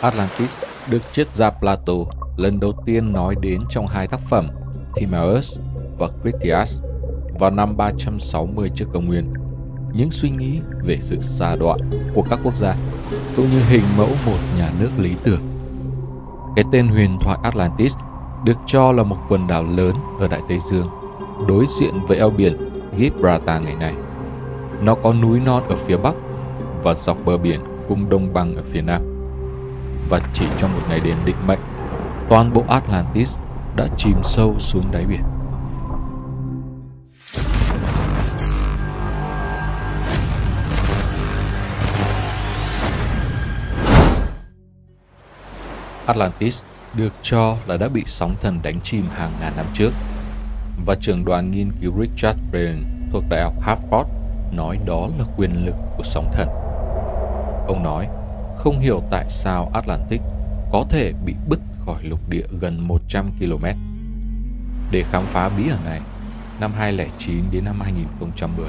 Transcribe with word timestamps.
Atlantis 0.00 0.62
được 0.90 1.02
triết 1.12 1.36
gia 1.36 1.50
Plato 1.50 1.94
lần 2.36 2.60
đầu 2.60 2.72
tiên 2.86 3.12
nói 3.12 3.34
đến 3.40 3.60
trong 3.68 3.86
hai 3.86 4.06
tác 4.06 4.20
phẩm 4.20 4.48
Timaeus 4.94 5.58
và 5.98 6.08
Critias 6.22 6.82
vào 7.38 7.50
năm 7.50 7.76
360 7.76 8.68
trước 8.74 8.86
công 8.92 9.06
nguyên. 9.06 9.32
Những 9.92 10.10
suy 10.10 10.30
nghĩ 10.30 10.60
về 10.84 10.98
sự 10.98 11.20
xa 11.20 11.56
đoạn 11.56 11.78
của 12.14 12.22
các 12.30 12.38
quốc 12.44 12.56
gia 12.56 12.76
cũng 13.36 13.46
như 13.50 13.60
hình 13.68 13.82
mẫu 13.96 14.08
một 14.26 14.38
nhà 14.58 14.72
nước 14.80 14.90
lý 14.98 15.14
tưởng. 15.22 15.40
Cái 16.56 16.64
tên 16.72 16.88
huyền 16.88 17.18
thoại 17.20 17.38
Atlantis 17.42 17.96
được 18.44 18.58
cho 18.66 18.92
là 18.92 19.02
một 19.02 19.16
quần 19.28 19.46
đảo 19.46 19.64
lớn 19.64 19.94
ở 20.20 20.28
Đại 20.28 20.40
Tây 20.48 20.58
Dương, 20.58 20.88
đối 21.48 21.66
diện 21.68 21.94
với 22.08 22.18
eo 22.18 22.30
biển 22.30 22.56
Gibraltar 22.98 23.64
ngày 23.64 23.74
nay. 23.80 23.94
Nó 24.82 24.94
có 24.94 25.14
núi 25.14 25.40
non 25.40 25.62
ở 25.68 25.76
phía 25.76 25.96
bắc 25.96 26.14
và 26.82 26.94
dọc 26.94 27.24
bờ 27.24 27.38
biển 27.38 27.60
cùng 27.88 28.08
đồng 28.08 28.32
bằng 28.32 28.54
ở 28.54 28.62
phía 28.72 28.82
nam. 28.82 29.17
Và 30.08 30.20
chỉ 30.32 30.46
trong 30.56 30.72
một 30.72 30.82
ngày 30.88 31.00
đêm 31.00 31.16
định 31.24 31.46
mệnh, 31.46 31.60
toàn 32.28 32.52
bộ 32.52 32.64
Atlantis 32.68 33.38
đã 33.76 33.86
chìm 33.96 34.16
sâu 34.22 34.54
xuống 34.58 34.84
đáy 34.92 35.04
biển. 35.06 35.22
Atlantis 46.06 46.62
được 46.94 47.12
cho 47.22 47.56
là 47.66 47.76
đã 47.76 47.88
bị 47.88 48.02
sóng 48.06 48.34
thần 48.40 48.60
đánh 48.62 48.80
chìm 48.80 49.04
hàng 49.16 49.32
ngàn 49.40 49.52
năm 49.56 49.66
trước. 49.72 49.90
Và 50.86 50.94
trưởng 51.00 51.24
đoàn 51.24 51.50
nghiên 51.50 51.72
cứu 51.80 51.92
Richard 52.00 52.38
Brain 52.50 52.84
thuộc 53.12 53.24
Đại 53.30 53.42
học 53.42 53.54
Harvard 53.62 54.08
nói 54.52 54.78
đó 54.86 55.08
là 55.18 55.24
quyền 55.36 55.66
lực 55.66 55.74
của 55.96 56.04
sóng 56.04 56.30
thần. 56.32 56.48
Ông 57.66 57.82
nói, 57.82 58.08
không 58.58 58.78
hiểu 58.78 59.02
tại 59.10 59.24
sao 59.28 59.70
Atlantic 59.74 60.20
có 60.72 60.84
thể 60.90 61.12
bị 61.24 61.34
bứt 61.48 61.60
khỏi 61.86 62.02
lục 62.02 62.28
địa 62.28 62.46
gần 62.60 62.88
100 62.88 63.26
km. 63.40 63.64
Để 64.90 65.04
khám 65.10 65.22
phá 65.26 65.48
bí 65.48 65.68
ẩn 65.68 65.78
này, 65.84 66.00
năm 66.60 66.72
2009 66.78 67.44
đến 67.50 67.64
năm 67.64 67.80
2010, 67.80 68.66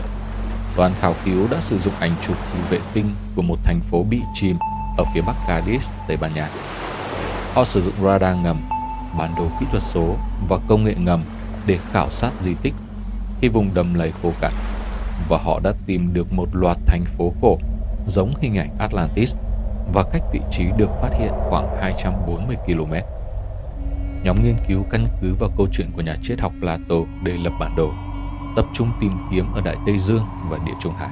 đoàn 0.77 0.91
khảo 0.99 1.15
cứu 1.25 1.47
đã 1.51 1.59
sử 1.61 1.79
dụng 1.79 1.93
ảnh 1.99 2.11
chụp 2.21 2.35
từ 2.53 2.59
vệ 2.69 2.79
tinh 2.93 3.05
của 3.35 3.41
một 3.41 3.57
thành 3.63 3.79
phố 3.79 4.03
bị 4.03 4.21
chìm 4.33 4.57
ở 4.97 5.03
phía 5.13 5.21
bắc 5.21 5.35
Cadiz, 5.47 5.91
Tây 6.07 6.17
Ban 6.17 6.33
Nha. 6.33 6.49
Họ 7.53 7.63
sử 7.63 7.81
dụng 7.81 7.93
radar 8.03 8.37
ngầm, 8.43 8.61
bản 9.17 9.31
đồ 9.37 9.47
kỹ 9.59 9.65
thuật 9.71 9.83
số 9.83 10.15
và 10.49 10.57
công 10.67 10.83
nghệ 10.83 10.95
ngầm 10.97 11.23
để 11.65 11.79
khảo 11.91 12.09
sát 12.09 12.31
di 12.39 12.53
tích 12.53 12.73
khi 13.41 13.47
vùng 13.47 13.73
đầm 13.73 13.93
lầy 13.93 14.11
khô 14.23 14.31
cạn 14.41 14.53
và 15.29 15.37
họ 15.37 15.59
đã 15.59 15.71
tìm 15.85 16.13
được 16.13 16.33
một 16.33 16.47
loạt 16.53 16.77
thành 16.85 17.03
phố 17.03 17.33
cổ 17.41 17.57
giống 18.07 18.33
hình 18.41 18.57
ảnh 18.57 18.69
Atlantis 18.79 19.35
và 19.93 20.03
cách 20.03 20.21
vị 20.31 20.39
trí 20.51 20.65
được 20.77 20.89
phát 21.01 21.09
hiện 21.19 21.31
khoảng 21.49 21.77
240 21.81 22.55
km. 22.65 22.93
Nhóm 24.23 24.43
nghiên 24.43 24.55
cứu 24.67 24.83
căn 24.89 25.05
cứ 25.21 25.35
vào 25.39 25.49
câu 25.57 25.67
chuyện 25.71 25.91
của 25.95 26.01
nhà 26.01 26.15
triết 26.21 26.39
học 26.41 26.51
Plato 26.59 26.95
để 27.23 27.33
lập 27.43 27.53
bản 27.59 27.75
đồ, 27.75 27.89
tập 28.55 28.65
trung 28.73 28.91
tìm 28.99 29.11
kiếm 29.31 29.53
ở 29.53 29.61
Đại 29.61 29.75
Tây 29.85 29.97
Dương 29.97 30.25
và 30.49 30.57
Địa 30.65 30.73
Trung 30.79 30.93
Hải. 30.93 31.09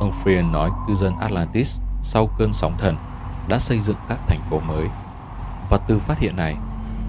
Ông 0.00 0.10
Freer 0.10 0.50
nói 0.50 0.70
cư 0.86 0.94
dân 0.94 1.16
Atlantis 1.20 1.80
sau 2.02 2.30
cơn 2.38 2.52
sóng 2.52 2.78
thần 2.78 2.96
đã 3.48 3.58
xây 3.58 3.80
dựng 3.80 3.96
các 4.08 4.18
thành 4.26 4.40
phố 4.50 4.60
mới. 4.60 4.88
Và 5.70 5.78
từ 5.88 5.98
phát 5.98 6.18
hiện 6.18 6.36
này, 6.36 6.56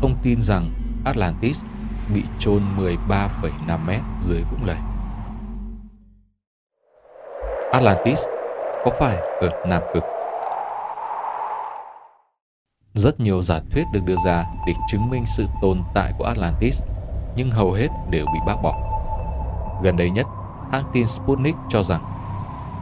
ông 0.02 0.16
tin 0.24 0.42
rằng 0.42 0.70
Atlantis 1.06 1.66
bị 2.14 2.24
chôn 2.40 2.62
13,5 2.78 3.86
mét 3.86 4.02
dưới 4.20 4.44
vũng 4.52 4.66
lầy. 4.66 4.78
Atlantis 7.72 8.26
có 8.86 8.92
phải 9.00 9.18
ở 9.18 9.50
Nam 9.68 9.82
Cực? 9.94 10.15
Rất 12.96 13.20
nhiều 13.20 13.42
giả 13.42 13.60
thuyết 13.72 13.84
được 13.94 14.00
đưa 14.06 14.16
ra 14.26 14.46
để 14.68 14.74
chứng 14.88 15.10
minh 15.10 15.24
sự 15.26 15.46
tồn 15.62 15.84
tại 15.94 16.14
của 16.18 16.24
Atlantis, 16.24 16.84
nhưng 17.36 17.52
hầu 17.52 17.72
hết 17.72 17.88
đều 18.10 18.26
bị 18.26 18.40
bác 18.48 18.56
bỏ. 18.64 18.76
Gần 19.84 19.98
đây 19.98 20.10
nhất, 20.10 20.28
hãng 20.72 20.84
tin 20.94 21.08
Sputnik 21.08 21.56
cho 21.70 21.84
rằng 21.84 22.02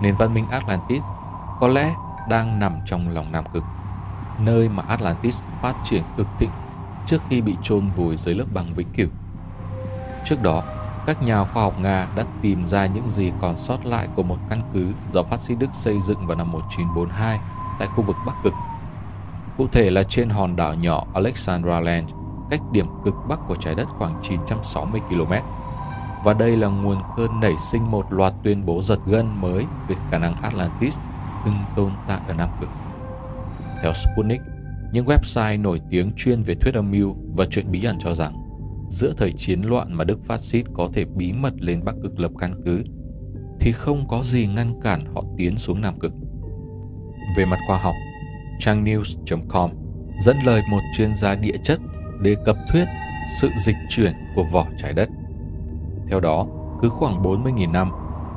nền 0.01 0.15
văn 0.15 0.33
minh 0.33 0.47
Atlantis 0.47 1.03
có 1.59 1.67
lẽ 1.67 1.95
đang 2.29 2.59
nằm 2.59 2.79
trong 2.85 3.09
lòng 3.09 3.31
Nam 3.31 3.43
Cực, 3.53 3.63
nơi 4.39 4.69
mà 4.69 4.83
Atlantis 4.87 5.43
phát 5.61 5.75
triển 5.83 6.03
cực 6.17 6.27
thịnh 6.39 6.51
trước 7.05 7.21
khi 7.29 7.41
bị 7.41 7.55
chôn 7.61 7.87
vùi 7.87 8.17
dưới 8.17 8.35
lớp 8.35 8.45
băng 8.53 8.73
vĩnh 8.73 8.91
cửu. 8.93 9.07
Trước 10.23 10.41
đó, 10.41 10.63
các 11.05 11.21
nhà 11.21 11.43
khoa 11.43 11.63
học 11.63 11.79
Nga 11.79 12.07
đã 12.15 12.23
tìm 12.41 12.65
ra 12.65 12.85
những 12.85 13.09
gì 13.09 13.31
còn 13.41 13.57
sót 13.57 13.85
lại 13.85 14.07
của 14.15 14.23
một 14.23 14.37
căn 14.49 14.61
cứ 14.73 14.93
do 15.13 15.23
phát 15.23 15.39
xít 15.39 15.55
Đức 15.59 15.69
xây 15.73 15.99
dựng 15.99 16.27
vào 16.27 16.37
năm 16.37 16.51
1942 16.51 17.39
tại 17.79 17.87
khu 17.87 18.03
vực 18.03 18.15
Bắc 18.25 18.35
Cực. 18.43 18.53
Cụ 19.57 19.67
thể 19.67 19.91
là 19.91 20.03
trên 20.03 20.29
hòn 20.29 20.55
đảo 20.55 20.75
nhỏ 20.75 21.05
Alexandra 21.13 21.79
Land, 21.79 22.09
cách 22.49 22.61
điểm 22.71 22.85
cực 23.05 23.13
bắc 23.29 23.39
của 23.47 23.55
trái 23.55 23.75
đất 23.75 23.87
khoảng 23.87 24.19
960 24.21 25.01
km. 25.09 25.33
Và 26.23 26.33
đây 26.33 26.57
là 26.57 26.67
nguồn 26.67 26.97
cơn 27.17 27.39
nảy 27.39 27.57
sinh 27.57 27.91
một 27.91 28.13
loạt 28.13 28.33
tuyên 28.43 28.65
bố 28.65 28.81
giật 28.81 28.99
gân 29.05 29.41
mới 29.41 29.65
về 29.87 29.95
khả 30.11 30.17
năng 30.17 30.35
Atlantis 30.35 30.99
từng 31.45 31.55
tồn 31.75 31.91
tại 32.07 32.19
ở 32.27 32.33
Nam 32.33 32.49
Cực. 32.61 32.69
Theo 33.81 33.93
Sputnik, 33.93 34.41
những 34.91 35.05
website 35.05 35.61
nổi 35.61 35.79
tiếng 35.89 36.11
chuyên 36.15 36.43
về 36.43 36.55
thuyết 36.55 36.73
âm 36.75 36.91
mưu 36.91 37.15
và 37.35 37.45
chuyện 37.45 37.71
bí 37.71 37.83
ẩn 37.83 37.99
cho 37.99 38.13
rằng 38.13 38.33
giữa 38.89 39.13
thời 39.17 39.31
chiến 39.31 39.61
loạn 39.61 39.93
mà 39.93 40.03
Đức 40.03 40.19
phát 40.25 40.41
xít 40.41 40.63
có 40.73 40.89
thể 40.93 41.05
bí 41.05 41.33
mật 41.33 41.53
lên 41.59 41.83
Bắc 41.85 41.95
Cực 42.03 42.19
lập 42.19 42.31
căn 42.39 42.53
cứ, 42.65 42.83
thì 43.59 43.71
không 43.71 44.07
có 44.07 44.23
gì 44.23 44.47
ngăn 44.47 44.81
cản 44.81 45.05
họ 45.15 45.23
tiến 45.37 45.57
xuống 45.57 45.81
Nam 45.81 45.99
Cực. 45.99 46.13
Về 47.37 47.45
mặt 47.45 47.57
khoa 47.67 47.77
học, 47.77 47.93
trang 48.59 48.83
news.com 48.83 49.71
dẫn 50.19 50.37
lời 50.45 50.61
một 50.69 50.81
chuyên 50.97 51.15
gia 51.15 51.35
địa 51.35 51.57
chất 51.63 51.79
đề 52.21 52.35
cập 52.45 52.55
thuyết 52.71 52.85
sự 53.41 53.49
dịch 53.57 53.75
chuyển 53.89 54.13
của 54.35 54.43
vỏ 54.43 54.65
trái 54.77 54.93
đất. 54.93 55.09
Theo 56.07 56.19
đó, 56.19 56.45
cứ 56.81 56.89
khoảng 56.89 57.21
40.000 57.21 57.71
năm, 57.71 57.91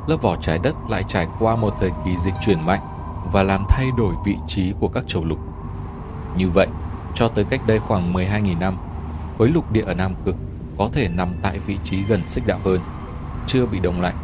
lớp 0.06 0.16
vỏ 0.22 0.36
trái 0.36 0.58
đất 0.58 0.76
lại 0.88 1.02
trải 1.08 1.26
qua 1.38 1.56
một 1.56 1.74
thời 1.80 1.90
kỳ 2.04 2.16
dịch 2.16 2.34
chuyển 2.40 2.66
mạnh 2.66 2.80
và 3.32 3.42
làm 3.42 3.64
thay 3.68 3.86
đổi 3.96 4.14
vị 4.24 4.36
trí 4.46 4.72
của 4.80 4.88
các 4.88 5.04
châu 5.06 5.24
lục. 5.24 5.38
Như 6.36 6.48
vậy, 6.50 6.66
cho 7.14 7.28
tới 7.28 7.44
cách 7.44 7.66
đây 7.66 7.78
khoảng 7.78 8.12
12.000 8.12 8.58
năm, 8.58 8.76
khối 9.38 9.48
lục 9.48 9.72
địa 9.72 9.82
ở 9.82 9.94
Nam 9.94 10.14
Cực 10.24 10.36
có 10.78 10.88
thể 10.92 11.08
nằm 11.08 11.28
tại 11.42 11.58
vị 11.58 11.76
trí 11.82 12.02
gần 12.02 12.28
xích 12.28 12.46
đạo 12.46 12.60
hơn, 12.64 12.80
chưa 13.46 13.66
bị 13.66 13.80
đông 13.80 14.00
lạnh 14.00 14.16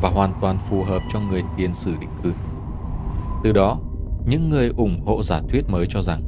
và 0.00 0.08
hoàn 0.08 0.32
toàn 0.40 0.58
phù 0.58 0.82
hợp 0.82 1.02
cho 1.08 1.20
người 1.20 1.42
tiền 1.56 1.74
sử 1.74 1.96
định 2.00 2.10
cư. 2.22 2.32
Từ 3.42 3.52
đó, 3.52 3.78
những 4.26 4.48
người 4.48 4.68
ủng 4.76 5.00
hộ 5.00 5.22
giả 5.22 5.40
thuyết 5.48 5.68
mới 5.68 5.86
cho 5.86 6.02
rằng 6.02 6.22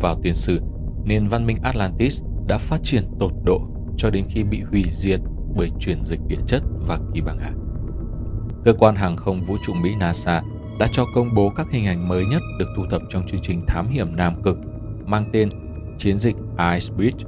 vào 0.00 0.14
tiền 0.22 0.34
sử, 0.34 0.60
nền 1.04 1.28
văn 1.28 1.46
minh 1.46 1.56
Atlantis 1.62 2.24
đã 2.48 2.58
phát 2.58 2.80
triển 2.82 3.04
tột 3.18 3.32
độ 3.44 3.60
cho 3.96 4.10
đến 4.10 4.24
khi 4.28 4.44
bị 4.44 4.62
hủy 4.70 4.84
diệt 4.90 5.20
bởi 5.56 5.70
chuyển 5.80 6.04
dịch 6.04 6.20
địa 6.28 6.40
chất 6.46 6.62
và 6.86 6.98
kỳ 7.14 7.20
băng 7.20 7.38
hà. 7.38 7.50
Cơ 8.64 8.72
quan 8.72 8.94
hàng 8.94 9.16
không 9.16 9.44
vũ 9.44 9.56
trụ 9.62 9.74
Mỹ 9.74 9.90
NASA 10.00 10.42
đã 10.78 10.86
cho 10.92 11.04
công 11.14 11.34
bố 11.34 11.52
các 11.56 11.66
hình 11.70 11.86
ảnh 11.86 12.08
mới 12.08 12.26
nhất 12.26 12.42
được 12.58 12.68
thu 12.76 12.82
thập 12.90 13.02
trong 13.08 13.26
chương 13.26 13.40
trình 13.42 13.66
thám 13.66 13.88
hiểm 13.88 14.16
Nam 14.16 14.42
Cực 14.42 14.58
mang 15.06 15.24
tên 15.32 15.50
Chiến 15.98 16.18
dịch 16.18 16.36
Ice 16.58 16.94
Bridge. 16.96 17.24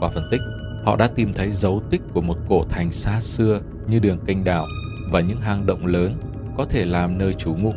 Qua 0.00 0.08
phân 0.08 0.24
tích, 0.30 0.40
họ 0.84 0.96
đã 0.96 1.08
tìm 1.14 1.32
thấy 1.32 1.52
dấu 1.52 1.82
tích 1.90 2.02
của 2.14 2.20
một 2.20 2.36
cổ 2.48 2.64
thành 2.68 2.92
xa 2.92 3.20
xưa 3.20 3.60
như 3.88 3.98
đường 3.98 4.18
kênh 4.26 4.44
đảo 4.44 4.66
và 5.10 5.20
những 5.20 5.40
hang 5.40 5.66
động 5.66 5.86
lớn 5.86 6.16
có 6.56 6.64
thể 6.64 6.86
làm 6.86 7.18
nơi 7.18 7.34
trú 7.34 7.54
ngụ. 7.54 7.72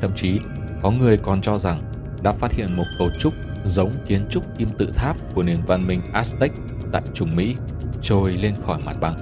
Thậm 0.00 0.12
chí, 0.16 0.38
có 0.82 0.90
người 0.90 1.16
còn 1.16 1.40
cho 1.40 1.58
rằng 1.58 1.82
đã 2.22 2.32
phát 2.32 2.52
hiện 2.52 2.76
một 2.76 2.84
cấu 2.98 3.08
trúc 3.18 3.34
giống 3.64 3.92
kiến 4.06 4.26
trúc 4.30 4.58
kim 4.58 4.68
tự 4.78 4.90
tháp 4.94 5.34
của 5.34 5.42
nền 5.42 5.58
văn 5.66 5.86
minh 5.86 6.00
Aztec 6.12 6.48
tại 6.92 7.02
Trung 7.14 7.36
Mỹ 7.36 7.56
trồi 8.02 8.30
lên 8.30 8.54
khỏi 8.66 8.78
mặt 8.86 8.96
bằng. 9.00 9.16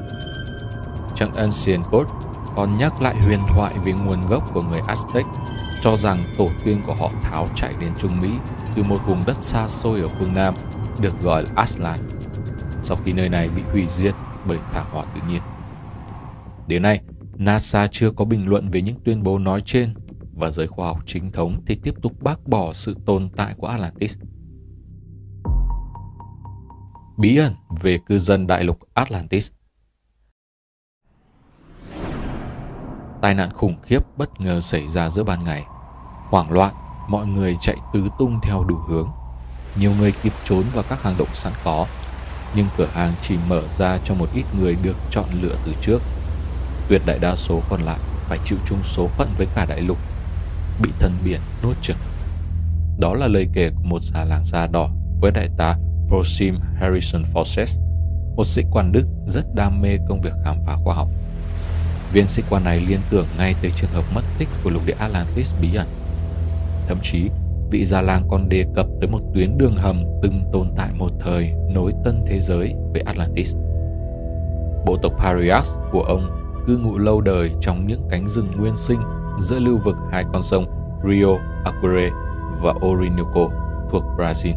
Trong 1.16 1.32
Ancient 1.32 1.84
Code 1.90 2.10
còn 2.56 2.78
nhắc 2.78 3.02
lại 3.02 3.16
huyền 3.16 3.40
thoại 3.48 3.74
về 3.84 3.92
nguồn 3.92 4.20
gốc 4.26 4.54
của 4.54 4.62
người 4.62 4.80
Aztec, 4.80 5.24
cho 5.82 5.96
rằng 5.96 6.22
tổ 6.38 6.48
tiên 6.64 6.80
của 6.86 6.94
họ 6.94 7.10
tháo 7.22 7.48
chạy 7.54 7.72
đến 7.80 7.90
Trung 7.98 8.20
Mỹ 8.20 8.30
từ 8.76 8.82
một 8.82 9.06
vùng 9.06 9.22
đất 9.26 9.36
xa 9.40 9.68
xôi 9.68 10.00
ở 10.00 10.08
phương 10.08 10.34
Nam 10.34 10.54
được 11.00 11.20
gọi 11.22 11.42
là 11.42 11.64
Aztlan, 11.64 11.96
sau 12.82 12.96
khi 13.04 13.12
nơi 13.12 13.28
này 13.28 13.48
bị 13.56 13.62
hủy 13.72 13.84
diệt 13.88 14.14
bởi 14.46 14.58
thảm 14.72 14.86
họa 14.92 15.04
tự 15.04 15.20
nhiên. 15.28 15.42
Đến 16.66 16.82
nay, 16.82 17.00
NASA 17.36 17.86
chưa 17.86 18.10
có 18.10 18.24
bình 18.24 18.48
luận 18.48 18.68
về 18.70 18.82
những 18.82 18.96
tuyên 19.04 19.22
bố 19.22 19.38
nói 19.38 19.62
trên 19.64 19.94
và 20.36 20.50
giới 20.50 20.66
khoa 20.66 20.86
học 20.86 21.02
chính 21.06 21.32
thống 21.32 21.62
thì 21.66 21.74
tiếp 21.82 21.94
tục 22.02 22.22
bác 22.22 22.46
bỏ 22.48 22.72
sự 22.72 22.96
tồn 23.06 23.28
tại 23.36 23.54
của 23.58 23.66
Atlantis. 23.66 24.18
Bí 27.18 27.36
ẩn 27.36 27.54
về 27.80 27.98
cư 28.06 28.18
dân 28.18 28.46
đại 28.46 28.64
lục 28.64 28.78
Atlantis 28.94 29.50
Tai 33.24 33.34
nạn 33.34 33.50
khủng 33.50 33.76
khiếp 33.82 34.00
bất 34.16 34.40
ngờ 34.40 34.60
xảy 34.60 34.88
ra 34.88 35.10
giữa 35.10 35.24
ban 35.24 35.44
ngày. 35.44 35.64
Hoảng 36.30 36.52
loạn, 36.52 36.74
mọi 37.08 37.26
người 37.26 37.54
chạy 37.60 37.76
tứ 37.92 38.08
tung 38.18 38.40
theo 38.42 38.64
đủ 38.64 38.76
hướng. 38.88 39.08
Nhiều 39.78 39.92
người 39.98 40.12
kịp 40.22 40.32
trốn 40.44 40.64
vào 40.72 40.84
các 40.88 41.02
hang 41.02 41.14
động 41.18 41.28
sẵn 41.32 41.52
có, 41.64 41.86
nhưng 42.56 42.66
cửa 42.76 42.86
hàng 42.86 43.12
chỉ 43.22 43.36
mở 43.48 43.62
ra 43.68 43.98
cho 44.04 44.14
một 44.14 44.28
ít 44.34 44.44
người 44.58 44.76
được 44.82 44.96
chọn 45.10 45.24
lựa 45.42 45.56
từ 45.64 45.72
trước. 45.80 45.98
Tuyệt 46.88 47.02
đại 47.06 47.18
đa 47.18 47.36
số 47.36 47.60
còn 47.70 47.80
lại 47.80 47.98
phải 48.28 48.38
chịu 48.44 48.58
chung 48.66 48.82
số 48.82 49.06
phận 49.06 49.28
với 49.38 49.46
cả 49.54 49.66
đại 49.68 49.80
lục, 49.80 49.98
bị 50.82 50.90
thần 50.98 51.12
biển 51.24 51.40
nuốt 51.62 51.76
chửng. 51.82 51.96
Đó 52.98 53.14
là 53.14 53.26
lời 53.26 53.48
kể 53.52 53.70
của 53.70 53.82
một 53.84 54.02
già 54.02 54.24
làng 54.24 54.44
da 54.44 54.66
đỏ 54.66 54.90
với 55.20 55.30
đại 55.30 55.48
tá 55.56 55.76
Prosim 56.08 56.58
Harrison 56.80 57.22
Fawcett, 57.34 57.80
một 58.36 58.44
sĩ 58.44 58.62
quan 58.70 58.92
Đức 58.92 59.06
rất 59.26 59.54
đam 59.54 59.80
mê 59.80 59.98
công 60.08 60.20
việc 60.20 60.32
khám 60.44 60.56
phá 60.66 60.76
khoa 60.84 60.94
học. 60.94 61.08
Viên 62.12 62.26
sĩ 62.26 62.42
quan 62.50 62.64
này 62.64 62.80
liên 62.80 63.00
tưởng 63.10 63.26
ngay 63.38 63.54
tới 63.62 63.70
trường 63.76 63.90
hợp 63.90 64.04
mất 64.14 64.22
tích 64.38 64.48
của 64.64 64.70
lục 64.70 64.82
địa 64.86 64.94
Atlantis 64.98 65.54
bí 65.60 65.74
ẩn. 65.74 65.86
Thậm 66.88 66.98
chí, 67.02 67.30
vị 67.70 67.84
già 67.84 68.00
làng 68.00 68.28
còn 68.28 68.48
đề 68.48 68.64
cập 68.74 68.86
tới 69.00 69.08
một 69.08 69.20
tuyến 69.34 69.58
đường 69.58 69.76
hầm 69.76 70.04
từng 70.22 70.42
tồn 70.52 70.66
tại 70.76 70.88
một 70.98 71.10
thời 71.20 71.52
nối 71.74 71.92
tân 72.04 72.22
thế 72.26 72.40
giới 72.40 72.74
với 72.92 73.00
Atlantis. 73.00 73.56
Bộ 74.86 74.96
tộc 75.02 75.12
Parias 75.18 75.76
của 75.92 76.02
ông 76.02 76.30
cư 76.66 76.78
ngụ 76.78 76.98
lâu 76.98 77.20
đời 77.20 77.50
trong 77.60 77.86
những 77.86 78.08
cánh 78.10 78.28
rừng 78.28 78.50
nguyên 78.56 78.76
sinh 78.76 79.00
giữa 79.38 79.58
lưu 79.58 79.78
vực 79.84 79.96
hai 80.10 80.24
con 80.32 80.42
sông 80.42 80.66
Rio 81.08 81.28
Aquire 81.64 82.10
và 82.62 82.72
Orinoco 82.86 83.48
thuộc 83.90 84.02
Brazil. 84.18 84.54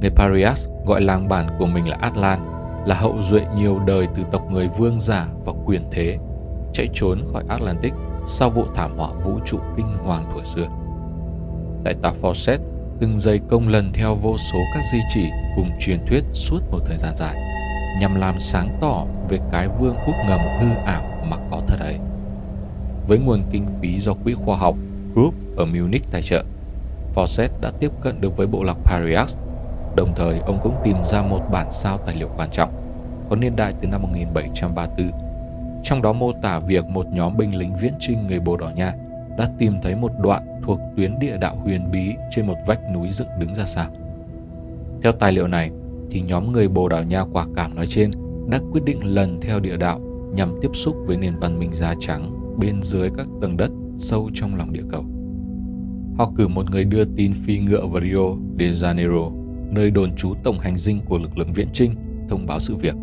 Người 0.00 0.10
Parias 0.10 0.68
gọi 0.86 1.00
làng 1.00 1.28
bản 1.28 1.46
của 1.58 1.66
mình 1.66 1.88
là 1.88 1.96
Atlan, 2.00 2.38
là 2.86 2.94
hậu 2.94 3.22
duệ 3.22 3.46
nhiều 3.56 3.78
đời 3.86 4.08
từ 4.14 4.22
tộc 4.32 4.42
người 4.50 4.68
vương 4.78 5.00
giả 5.00 5.26
và 5.44 5.52
quyền 5.66 5.82
thế, 5.90 6.18
chạy 6.72 6.88
trốn 6.92 7.22
khỏi 7.32 7.44
Atlantic 7.48 7.94
sau 8.26 8.50
vụ 8.50 8.64
thảm 8.74 8.98
họa 8.98 9.08
vũ 9.24 9.38
trụ 9.44 9.58
kinh 9.76 9.86
hoàng 10.04 10.24
thuở 10.34 10.42
xưa. 10.44 10.66
Đại 11.84 11.94
tá 12.02 12.12
Fawcett 12.22 12.58
từng 13.00 13.18
dày 13.18 13.40
công 13.48 13.68
lần 13.68 13.92
theo 13.92 14.14
vô 14.14 14.36
số 14.38 14.58
các 14.74 14.84
di 14.92 14.98
chỉ 15.08 15.30
cùng 15.56 15.70
truyền 15.80 16.06
thuyết 16.06 16.24
suốt 16.32 16.60
một 16.70 16.78
thời 16.86 16.96
gian 16.96 17.16
dài, 17.16 17.34
nhằm 18.00 18.14
làm 18.14 18.40
sáng 18.40 18.78
tỏ 18.80 19.04
về 19.28 19.38
cái 19.50 19.68
vương 19.80 19.96
quốc 20.06 20.16
ngầm 20.28 20.40
hư 20.60 20.74
ảo 20.86 21.02
mà 21.30 21.36
có 21.50 21.60
thật 21.66 21.76
ấy. 21.80 21.98
Với 23.08 23.18
nguồn 23.18 23.40
kinh 23.50 23.66
phí 23.82 23.98
do 23.98 24.14
quỹ 24.14 24.34
khoa 24.34 24.56
học 24.56 24.76
Group 25.14 25.34
ở 25.56 25.64
Munich 25.64 26.10
tài 26.10 26.22
trợ, 26.22 26.44
Fawcett 27.14 27.48
đã 27.60 27.70
tiếp 27.80 27.90
cận 28.02 28.20
được 28.20 28.36
với 28.36 28.46
bộ 28.46 28.62
lọc 28.62 28.84
Pariax, 28.84 29.36
Đồng 29.96 30.12
thời, 30.16 30.38
ông 30.38 30.58
cũng 30.62 30.74
tìm 30.84 30.96
ra 31.04 31.22
một 31.22 31.40
bản 31.52 31.70
sao 31.70 31.98
tài 31.98 32.14
liệu 32.16 32.28
quan 32.36 32.50
trọng, 32.50 32.70
có 33.30 33.36
niên 33.36 33.56
đại 33.56 33.72
từ 33.80 33.88
năm 33.88 34.02
1734. 34.02 35.10
Trong 35.82 36.02
đó 36.02 36.12
mô 36.12 36.32
tả 36.32 36.58
việc 36.58 36.84
một 36.84 37.06
nhóm 37.12 37.36
binh 37.36 37.54
lính 37.54 37.76
viễn 37.76 37.92
trinh 38.00 38.26
người 38.26 38.40
Bồ 38.40 38.56
Đỏ 38.56 38.70
Nha 38.76 38.94
đã 39.38 39.48
tìm 39.58 39.74
thấy 39.82 39.96
một 39.96 40.10
đoạn 40.22 40.60
thuộc 40.62 40.80
tuyến 40.96 41.18
địa 41.18 41.36
đạo 41.36 41.56
huyền 41.56 41.90
bí 41.90 42.14
trên 42.30 42.46
một 42.46 42.56
vách 42.66 42.80
núi 42.94 43.08
dựng 43.10 43.28
đứng 43.38 43.54
ra 43.54 43.64
sao. 43.64 43.86
Theo 45.02 45.12
tài 45.12 45.32
liệu 45.32 45.46
này, 45.46 45.70
thì 46.10 46.20
nhóm 46.20 46.52
người 46.52 46.68
Bồ 46.68 46.88
Đào 46.88 47.02
Nha 47.02 47.24
quả 47.32 47.46
cảm 47.56 47.74
nói 47.74 47.86
trên 47.86 48.10
đã 48.48 48.60
quyết 48.72 48.84
định 48.84 49.14
lần 49.14 49.40
theo 49.40 49.60
địa 49.60 49.76
đạo 49.76 50.00
nhằm 50.34 50.58
tiếp 50.62 50.70
xúc 50.72 50.96
với 51.06 51.16
nền 51.16 51.38
văn 51.38 51.58
minh 51.58 51.72
da 51.72 51.94
trắng 52.00 52.43
bên 52.58 52.82
dưới 52.82 53.10
các 53.16 53.26
tầng 53.40 53.56
đất 53.56 53.70
sâu 53.96 54.30
trong 54.34 54.56
lòng 54.56 54.72
địa 54.72 54.84
cầu. 54.90 55.04
Họ 56.18 56.32
cử 56.36 56.48
một 56.48 56.70
người 56.70 56.84
đưa 56.84 57.04
tin 57.04 57.32
phi 57.32 57.58
ngựa 57.58 57.86
vào 57.86 58.02
Rio 58.02 58.36
de 58.58 58.70
Janeiro, 58.70 59.32
nơi 59.70 59.90
đồn 59.90 60.16
trú 60.16 60.34
tổng 60.44 60.58
hành 60.58 60.78
dinh 60.78 61.00
của 61.04 61.18
lực 61.18 61.38
lượng 61.38 61.52
viễn 61.52 61.68
trinh, 61.72 61.92
thông 62.28 62.46
báo 62.46 62.60
sự 62.60 62.76
việc. 62.76 62.94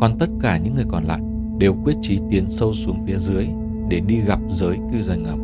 Còn 0.00 0.18
tất 0.18 0.26
cả 0.40 0.58
những 0.58 0.74
người 0.74 0.86
còn 0.88 1.04
lại 1.04 1.20
đều 1.58 1.74
quyết 1.84 1.96
chí 2.02 2.18
tiến 2.30 2.48
sâu 2.48 2.74
xuống 2.74 3.06
phía 3.06 3.16
dưới 3.16 3.48
để 3.90 4.00
đi 4.00 4.20
gặp 4.20 4.40
giới 4.48 4.78
cư 4.92 5.02
dân 5.02 5.22
ngầm. 5.22 5.38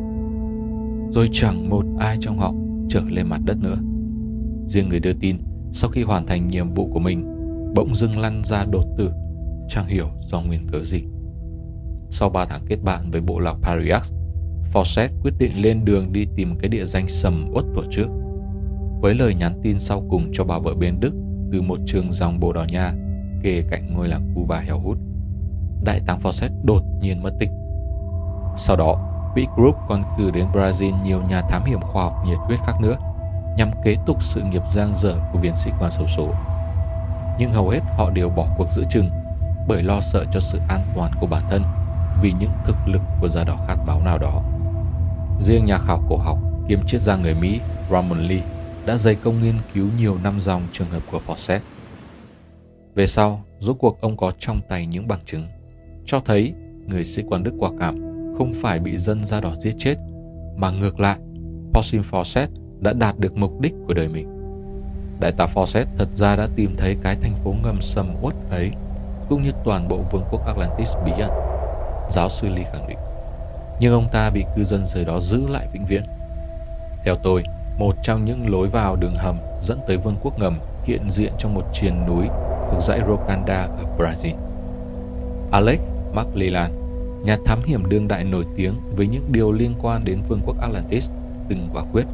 Rồi 1.11 1.29
chẳng 1.33 1.71
một 1.71 1.85
ai 1.99 2.17
trong 2.21 2.39
họ 2.39 2.55
trở 2.89 3.01
lên 3.11 3.27
mặt 3.29 3.41
đất 3.45 3.57
nữa. 3.63 3.77
Riêng 4.67 4.89
người 4.89 5.01
đưa 5.01 5.13
tin, 5.13 5.37
sau 5.73 5.91
khi 5.91 6.03
hoàn 6.03 6.27
thành 6.27 6.47
nhiệm 6.47 6.73
vụ 6.73 6.89
của 6.93 6.99
mình, 6.99 7.25
bỗng 7.75 7.95
dưng 7.95 8.19
lăn 8.19 8.43
ra 8.45 8.65
đột 8.73 8.85
tử, 8.99 9.11
chẳng 9.69 9.87
hiểu 9.87 10.07
do 10.21 10.41
nguyên 10.41 10.67
cớ 10.67 10.83
gì. 10.83 11.03
Sau 12.11 12.29
3 12.31 12.45
tháng 12.45 12.61
kết 12.67 12.77
bạn 12.85 13.11
với 13.11 13.21
bộ 13.21 13.39
lạc 13.39 13.55
Pariax, 13.63 14.13
Fawcett 14.73 15.09
quyết 15.23 15.35
định 15.39 15.63
lên 15.63 15.85
đường 15.85 16.13
đi 16.13 16.27
tìm 16.37 16.59
cái 16.59 16.69
địa 16.69 16.85
danh 16.85 17.09
sầm 17.09 17.51
uất 17.53 17.65
tuổi 17.75 17.85
trước. 17.91 18.09
Với 19.01 19.15
lời 19.15 19.35
nhắn 19.35 19.53
tin 19.63 19.79
sau 19.79 20.03
cùng 20.11 20.31
cho 20.33 20.45
bà 20.45 20.59
vợ 20.59 20.75
bên 20.75 21.01
Đức 21.01 21.15
từ 21.53 21.63
một 21.63 21.79
trường 21.87 22.13
dòng 22.13 22.41
Bồ 22.41 22.53
Đào 22.53 22.65
Nha 22.65 22.93
kề 23.43 23.63
cạnh 23.71 23.95
ngôi 23.95 24.09
làng 24.09 24.33
Cuba 24.35 24.59
heo 24.59 24.81
hút, 24.81 24.99
đại 25.85 26.01
tá 26.07 26.17
Fawcett 26.23 26.65
đột 26.65 26.83
nhiên 27.01 27.23
mất 27.23 27.33
tích. 27.41 27.51
Sau 28.57 28.77
đó, 28.77 29.13
Quỹ 29.35 29.47
Group 29.57 29.77
còn 29.89 30.03
cử 30.19 30.31
đến 30.31 30.47
Brazil 30.53 31.03
nhiều 31.03 31.23
nhà 31.23 31.41
thám 31.41 31.65
hiểm 31.65 31.81
khoa 31.81 32.05
học 32.05 32.15
nhiệt 32.27 32.39
huyết 32.39 32.59
khác 32.67 32.81
nữa 32.81 32.97
nhằm 33.59 33.71
kế 33.85 33.97
tục 34.07 34.23
sự 34.23 34.43
nghiệp 34.43 34.63
giang 34.67 34.95
dở 34.95 35.15
của 35.33 35.39
viên 35.39 35.57
sĩ 35.57 35.71
quan 35.81 35.91
xấu 35.91 36.07
số. 36.07 36.35
Nhưng 37.39 37.53
hầu 37.53 37.69
hết 37.69 37.81
họ 37.97 38.11
đều 38.11 38.29
bỏ 38.29 38.47
cuộc 38.59 38.71
giữa 38.71 38.85
chừng 38.91 39.11
bởi 39.69 39.83
lo 39.83 40.01
sợ 40.01 40.25
cho 40.33 40.41
sự 40.41 40.59
an 40.69 40.81
toàn 40.97 41.13
của 41.21 41.27
bản 41.27 41.43
thân 41.51 41.63
vì 42.23 42.33
những 42.41 42.51
thực 42.65 42.77
lực 42.87 43.03
của 43.21 43.29
gia 43.29 43.45
đỏ 43.45 43.57
khát 43.67 43.77
máu 43.87 44.01
nào 44.01 44.19
đó. 44.19 44.43
Riêng 45.41 45.65
nhà 45.65 45.79
khảo 45.79 46.05
cổ 46.09 46.17
học 46.17 46.39
kiêm 46.69 46.83
triết 46.87 47.01
gia 47.01 47.17
người 47.17 47.35
Mỹ 47.35 47.61
Ramon 47.91 48.19
Lee 48.19 48.43
đã 48.87 48.97
dày 48.97 49.15
công 49.15 49.43
nghiên 49.43 49.55
cứu 49.75 49.87
nhiều 49.99 50.19
năm 50.23 50.41
dòng 50.41 50.67
trường 50.73 50.91
hợp 50.91 51.03
của 51.11 51.21
Fawcett. 51.27 51.61
Về 52.95 53.07
sau, 53.07 53.45
rốt 53.59 53.77
cuộc 53.79 54.01
ông 54.01 54.17
có 54.17 54.33
trong 54.39 54.61
tay 54.69 54.87
những 54.87 55.09
bằng 55.09 55.21
chứng 55.25 55.47
cho 56.07 56.21
thấy 56.21 56.53
người 56.87 57.05
sĩ 57.05 57.23
quan 57.29 57.43
Đức 57.43 57.55
quả 57.59 57.71
cảm 57.81 57.95
không 58.39 58.53
phải 58.63 58.79
bị 58.79 58.97
dân 58.97 59.25
da 59.25 59.41
đỏ 59.41 59.55
giết 59.61 59.75
chết, 59.79 59.95
mà 60.57 60.71
ngược 60.71 61.01
lại, 61.01 61.19
Pauline 61.73 62.09
Fawcett 62.11 62.47
đã 62.81 62.93
đạt 62.93 63.19
được 63.19 63.37
mục 63.37 63.61
đích 63.61 63.75
của 63.87 63.95
đời 63.95 64.09
mình. 64.09 64.29
Đại 65.21 65.33
tá 65.33 65.47
Fawcett 65.55 65.85
thật 65.97 66.09
ra 66.13 66.37
đã 66.37 66.47
tìm 66.57 66.75
thấy 66.79 66.97
cái 67.03 67.17
thành 67.17 67.35
phố 67.45 67.55
ngầm 67.63 67.81
sầm 67.81 68.15
uất 68.23 68.35
ấy, 68.51 68.71
cũng 69.29 69.43
như 69.43 69.51
toàn 69.65 69.89
bộ 69.89 70.05
vương 70.11 70.25
quốc 70.31 70.47
Atlantis 70.47 70.95
bí 71.05 71.13
ẩn. 71.13 71.46
Giáo 72.11 72.29
sư 72.29 72.49
Lee 72.49 72.65
khẳng 72.65 72.89
định. 72.89 72.99
Nhưng 73.81 73.93
ông 73.93 74.09
ta 74.13 74.31
bị 74.31 74.45
cư 74.57 74.65
dân 74.65 74.85
dưới 74.85 75.05
đó 75.05 75.21
giữ 75.21 75.49
lại 75.49 75.67
vĩnh 75.73 75.85
viễn. 75.85 76.03
Theo 77.05 77.15
tôi, 77.23 77.43
một 77.79 77.95
trong 78.03 78.25
những 78.25 78.51
lối 78.51 78.69
vào 78.69 78.97
đường 78.97 79.15
hầm 79.15 79.39
dẫn 79.61 79.81
tới 79.87 79.97
vương 79.97 80.17
quốc 80.23 80.39
ngầm 80.39 80.59
hiện 80.85 81.11
diện 81.11 81.33
trong 81.39 81.55
một 81.55 81.65
triền 81.73 82.07
núi 82.07 82.27
thuộc 82.71 82.83
dãy 82.83 83.01
Rokanda 83.07 83.63
ở 83.63 83.85
Brazil. 83.99 84.35
Alex 85.53 85.81
McLellan, 86.13 86.73
nhà 87.25 87.37
thám 87.47 87.63
hiểm 87.67 87.89
đương 87.89 88.09
đại 88.09 88.25
nổi 88.25 88.45
tiếng 88.57 88.75
với 88.97 89.07
những 89.07 89.33
điều 89.33 89.53
liên 89.53 89.75
quan 89.83 90.05
đến 90.05 90.23
vương 90.29 90.41
quốc 90.47 90.57
Atlantis, 90.61 91.11
từng 91.49 91.69
quả 91.75 91.83
quyết 91.93 92.05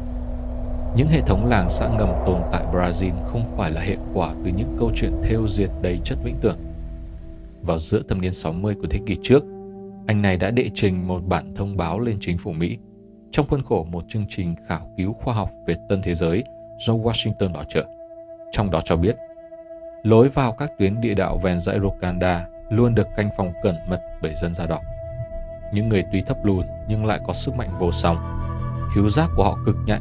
những 0.97 1.09
hệ 1.09 1.21
thống 1.21 1.47
làng 1.47 1.69
xã 1.69 1.89
ngầm 1.89 2.09
tồn 2.27 2.41
tại 2.53 2.65
Brazil 2.73 3.13
không 3.25 3.45
phải 3.57 3.71
là 3.71 3.81
hệ 3.81 3.97
quả 4.15 4.35
từ 4.45 4.51
những 4.57 4.77
câu 4.79 4.91
chuyện 4.95 5.13
theo 5.23 5.49
diệt 5.49 5.71
đầy 5.83 6.01
chất 6.05 6.19
vĩnh 6.25 6.37
tưởng. 6.41 6.57
Vào 7.63 7.79
giữa 7.79 8.03
thập 8.09 8.19
niên 8.19 8.33
60 8.33 8.75
của 8.75 8.87
thế 8.91 9.01
kỷ 9.07 9.17
trước, 9.23 9.45
anh 10.07 10.23
này 10.23 10.37
đã 10.37 10.51
đệ 10.51 10.71
trình 10.75 11.09
một 11.09 11.21
bản 11.27 11.55
thông 11.55 11.77
báo 11.77 12.01
lên 12.01 12.17
chính 12.21 12.39
phủ 12.39 12.53
Mỹ 12.53 12.79
trong 13.31 13.47
khuôn 13.49 13.63
khổ 13.63 13.87
một 13.93 14.05
chương 14.09 14.25
trình 14.29 14.55
khảo 14.67 14.91
cứu 14.97 15.13
khoa 15.13 15.35
học 15.35 15.51
về 15.67 15.75
tân 15.89 16.03
thế 16.03 16.15
giới 16.15 16.45
do 16.79 16.93
Washington 16.93 17.53
bảo 17.53 17.65
trợ. 17.65 17.85
Trong 18.53 18.71
đó 18.71 18.81
cho 18.85 18.97
biết, 18.97 19.17
lối 20.03 20.29
vào 20.29 20.53
các 20.53 20.71
tuyến 20.79 21.01
địa 21.01 21.15
đạo 21.15 21.39
ven 21.43 21.59
dãy 21.59 21.79
Rocanda 21.83 22.47
luôn 22.71 22.95
được 22.95 23.07
canh 23.17 23.29
phòng 23.37 23.53
cẩn 23.63 23.77
mật 23.89 24.01
bởi 24.23 24.35
dân 24.35 24.55
da 24.55 24.67
đỏ. 24.67 24.79
Những 25.73 25.89
người 25.89 26.05
tuy 26.13 26.21
thấp 26.21 26.37
lùn 26.45 26.67
nhưng 26.89 27.05
lại 27.05 27.21
có 27.27 27.33
sức 27.33 27.55
mạnh 27.55 27.71
vô 27.79 27.93
song. 27.93 28.17
Khiếu 28.95 29.09
giác 29.09 29.31
của 29.37 29.45
họ 29.45 29.59
cực 29.67 29.77
nhạy 29.87 30.01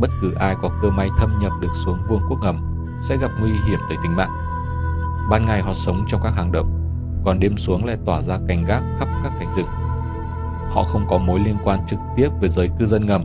bất 0.00 0.10
cứ 0.20 0.34
ai 0.34 0.54
có 0.62 0.70
cơ 0.82 0.90
may 0.90 1.08
thâm 1.18 1.38
nhập 1.42 1.52
được 1.60 1.72
xuống 1.84 1.98
vương 2.08 2.22
quốc 2.28 2.38
ngầm 2.42 2.86
sẽ 3.00 3.16
gặp 3.16 3.30
nguy 3.40 3.50
hiểm 3.50 3.80
tới 3.88 3.98
tính 4.02 4.16
mạng. 4.16 4.30
Ban 5.30 5.46
ngày 5.46 5.62
họ 5.62 5.72
sống 5.72 6.04
trong 6.08 6.20
các 6.22 6.34
hang 6.36 6.52
động, 6.52 6.79
còn 7.24 7.40
đêm 7.40 7.56
xuống 7.56 7.84
lại 7.84 7.96
tỏa 8.04 8.22
ra 8.22 8.38
canh 8.48 8.64
gác 8.64 8.82
khắp 8.98 9.08
các 9.22 9.32
cánh 9.38 9.52
rừng. 9.52 9.66
Họ 10.70 10.82
không 10.82 11.06
có 11.08 11.18
mối 11.18 11.40
liên 11.44 11.56
quan 11.64 11.80
trực 11.86 11.98
tiếp 12.16 12.28
với 12.40 12.48
giới 12.48 12.68
cư 12.78 12.86
dân 12.86 13.06
ngầm, 13.06 13.24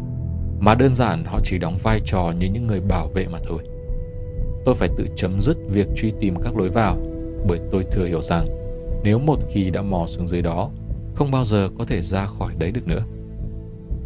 mà 0.60 0.76
đơn 0.76 0.96
giản 0.96 1.24
họ 1.26 1.40
chỉ 1.44 1.58
đóng 1.58 1.78
vai 1.84 2.02
trò 2.06 2.34
như 2.40 2.48
những 2.48 2.68
người 2.68 2.80
bảo 2.80 3.08
vệ 3.08 3.28
mà 3.28 3.40
thôi. 3.48 3.60
Tôi 4.66 4.76
phải 4.76 4.90
tự 4.98 5.06
chấm 5.16 5.42
dứt 5.42 5.58
việc 5.70 5.88
truy 5.96 6.12
tìm 6.20 6.36
các 6.44 6.58
lối 6.58 6.70
vào, 6.70 6.98
bởi 7.48 7.60
tôi 7.72 7.84
thừa 7.92 8.06
hiểu 8.06 8.22
rằng 8.22 8.48
nếu 9.04 9.20
một 9.20 9.40
khi 9.50 9.70
đã 9.70 9.82
mò 9.82 10.06
xuống 10.08 10.28
dưới 10.28 10.42
đó, 10.42 10.70
không 11.16 11.32
bao 11.32 11.44
giờ 11.44 11.70
có 11.78 11.86
thể 11.86 12.02
ra 12.02 12.26
khỏi 12.26 12.54
đấy 12.58 12.72
được 12.72 12.88
nữa. 12.88 13.04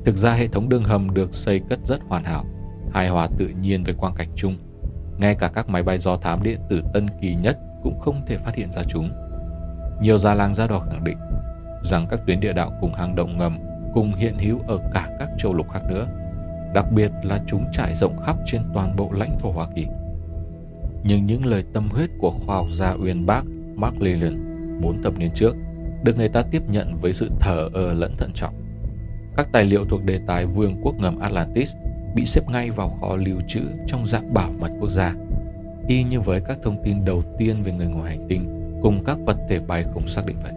Thực 0.06 0.16
ra 0.16 0.34
hệ 0.34 0.48
thống 0.48 0.70
đường 0.70 0.84
hầm 0.84 1.14
được 1.14 1.34
xây 1.34 1.60
cất 1.70 1.80
rất 1.86 2.00
hoàn 2.08 2.24
hảo, 2.24 2.46
hài 2.92 3.10
hòa 3.10 3.28
tự 3.38 3.48
nhiên 3.62 3.84
với 3.84 3.94
quang 3.94 4.14
cảnh 4.16 4.30
chung. 4.36 4.58
Ngay 5.18 5.36
cả 5.36 5.48
các 5.54 5.70
máy 5.70 5.84
bay 5.84 5.98
do 5.98 6.16
thám 6.16 6.44
điện 6.44 6.60
tử 6.70 6.82
tân 6.94 7.08
kỳ 7.22 7.36
nhất 7.36 7.60
cũng 7.84 8.00
không 8.00 8.22
thể 8.28 8.38
phát 8.38 8.56
hiện 8.56 8.72
ra 8.72 8.82
chúng. 8.90 9.10
Nhiều 10.02 10.18
già 10.18 10.36
làng 10.36 10.54
gia 10.54 10.68
đỏ 10.68 10.80
khẳng 10.80 11.04
định 11.04 11.18
rằng 11.84 12.08
các 12.10 12.20
tuyến 12.28 12.40
địa 12.40 12.54
đạo 12.54 12.72
cùng 12.82 12.94
hang 12.94 13.16
động 13.16 13.38
ngầm 13.38 13.60
cùng 13.94 14.14
hiện 14.14 14.38
hữu 14.38 14.60
ở 14.68 14.80
cả 14.94 15.10
các 15.20 15.30
châu 15.38 15.54
lục 15.54 15.70
khác 15.70 15.82
nữa, 15.90 16.08
đặc 16.74 16.92
biệt 16.92 17.12
là 17.24 17.40
chúng 17.48 17.66
trải 17.72 17.96
rộng 17.96 18.18
khắp 18.18 18.36
trên 18.46 18.62
toàn 18.74 18.96
bộ 18.96 19.12
lãnh 19.12 19.40
thổ 19.40 19.52
Hoa 19.52 19.68
Kỳ. 19.76 19.86
Nhưng 21.04 21.26
những 21.26 21.46
lời 21.46 21.64
tâm 21.74 21.90
huyết 21.90 22.10
của 22.20 22.32
khoa 22.32 22.56
học 22.56 22.68
gia 22.70 22.92
uyên 22.92 23.26
bác 23.26 23.44
Mark 23.76 24.02
Leland 24.02 24.38
bốn 24.82 25.04
thập 25.04 25.20
niên 25.20 25.32
trước 25.36 25.56
được 26.04 26.18
người 26.18 26.30
ta 26.30 26.42
tiếp 26.52 26.62
nhận 26.68 26.98
với 27.02 27.14
sự 27.14 27.30
thờ 27.40 27.70
ơ 27.74 27.94
lẫn 27.94 28.16
thận 28.18 28.32
trọng. 28.34 28.54
Các 29.36 29.50
tài 29.52 29.66
liệu 29.66 29.86
thuộc 29.86 30.04
đề 30.04 30.20
tài 30.28 30.46
Vương 30.46 30.82
quốc 30.82 30.96
ngầm 31.00 31.20
Atlantis 31.20 31.76
bị 32.16 32.26
xếp 32.26 32.42
ngay 32.50 32.70
vào 32.70 32.90
kho 32.90 33.16
lưu 33.16 33.38
trữ 33.48 33.62
trong 33.88 34.06
dạng 34.06 34.34
bảo 34.34 34.52
mật 34.60 34.72
quốc 34.80 34.90
gia, 34.90 35.14
y 35.88 36.04
như 36.04 36.22
với 36.22 36.42
các 36.42 36.58
thông 36.64 36.84
tin 36.84 37.06
đầu 37.06 37.22
tiên 37.38 37.56
về 37.64 37.72
người 37.72 37.88
ngoài 37.88 38.18
hành 38.18 38.28
tinh 38.30 38.59
cùng 38.82 39.04
các 39.06 39.18
vật 39.26 39.38
thể 39.48 39.60
bay 39.60 39.84
không 39.84 40.08
xác 40.08 40.26
định 40.26 40.38
vậy. 40.44 40.54